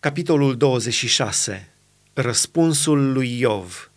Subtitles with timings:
[0.00, 1.68] Capitolul 26.
[2.12, 3.90] Răspunsul lui Iov.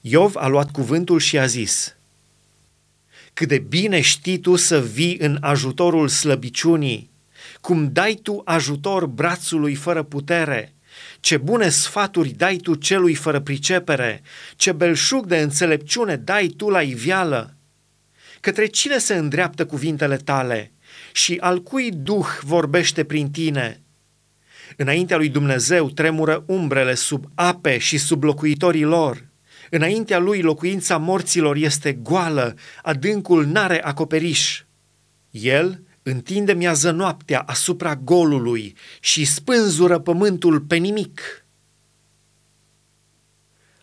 [0.00, 1.96] Iov a luat cuvântul și a zis:
[3.34, 7.10] Cât de bine știi tu să vii în ajutorul slăbiciunii,
[7.60, 10.74] cum dai tu ajutor brațului fără putere,
[11.20, 14.22] ce bune sfaturi dai tu celui fără pricepere,
[14.56, 17.54] ce belșug de înțelepciune dai tu la ivială.
[18.40, 20.72] Către cine se îndreaptă cuvintele tale
[21.12, 23.80] și al cui duh vorbește prin tine?
[24.76, 29.24] Înaintea lui Dumnezeu tremură umbrele sub ape și sub locuitorii lor.
[29.70, 34.62] Înaintea lui locuința morților este goală, adâncul n-are acoperiș.
[35.30, 41.20] El întinde miază noaptea asupra golului și spânzură pământul pe nimic.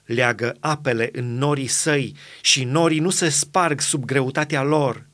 [0.05, 5.07] Leagă apele în norii săi și norii nu se sparg sub greutatea lor.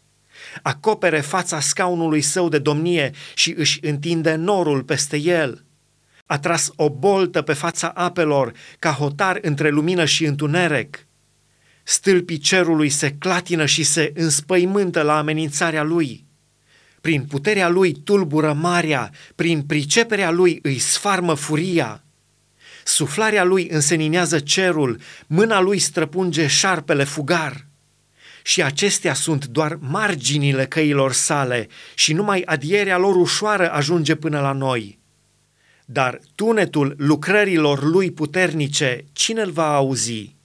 [0.61, 5.63] Acopere fața scaunului său de domnie și își întinde norul peste el–
[6.31, 11.07] a tras o boltă pe fața apelor, ca hotar între lumină și întuneric.
[11.83, 16.25] Stâlpii cerului se clatină și se înspăimântă la amenințarea lui.
[17.01, 22.03] Prin puterea lui tulbură marea, prin priceperea lui îi sfarmă furia.
[22.83, 27.65] Suflarea lui înseninează cerul, mâna lui străpunge șarpele fugar.
[28.49, 34.51] Și acestea sunt doar marginile căilor sale și numai adierea lor ușoară ajunge până la
[34.51, 34.99] noi.
[35.85, 40.35] Dar tunetul lucrărilor lui puternice, cine îl va auzi?